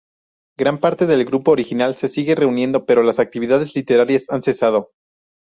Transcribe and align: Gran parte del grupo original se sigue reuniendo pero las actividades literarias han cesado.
Gran 0.57 0.79
parte 0.79 1.05
del 1.05 1.25
grupo 1.25 1.51
original 1.51 1.95
se 1.95 2.07
sigue 2.07 2.33
reuniendo 2.33 2.87
pero 2.87 3.03
las 3.03 3.19
actividades 3.19 3.75
literarias 3.75 4.27
han 4.31 4.41
cesado. 4.41 4.93